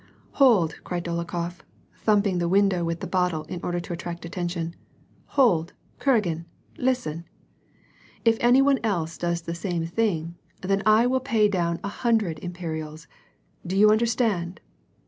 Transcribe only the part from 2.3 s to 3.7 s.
on the window with the bottle, in